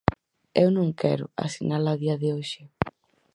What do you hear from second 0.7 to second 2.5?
non quero asinala a día de